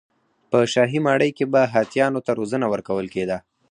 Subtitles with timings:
[0.49, 3.37] په شاهي ماڼۍ کې به هاتیانو ته روزنه ورکول کېده.